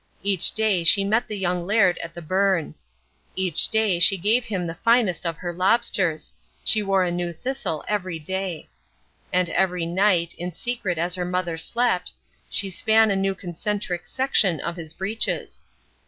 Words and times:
Each 0.23 0.51
day 0.51 0.83
she 0.83 1.03
met 1.03 1.27
the 1.27 1.37
young 1.37 1.67
Laird 1.67 1.99
at 1.99 2.15
the 2.15 2.23
burn. 2.23 2.73
Each 3.35 3.67
day 3.67 3.99
she 3.99 4.17
gave 4.17 4.45
him 4.45 4.65
the 4.65 4.73
finest 4.73 5.27
of 5.27 5.37
her 5.37 5.53
lobsters. 5.53 6.33
She 6.63 6.81
wore 6.81 7.03
a 7.03 7.11
new 7.11 7.31
thistle 7.31 7.85
every 7.87 8.17
day. 8.17 8.67
And 9.31 9.47
every 9.51 9.85
night, 9.85 10.33
in 10.39 10.53
secret 10.55 10.97
as 10.97 11.13
her 11.13 11.23
mother 11.23 11.55
slept, 11.55 12.13
she 12.49 12.71
span 12.71 13.11
a 13.11 13.15
new 13.15 13.35
concentric 13.35 14.07
section 14.07 14.59
of 14.61 14.75
his 14.75 14.95
breeches. 14.95 15.63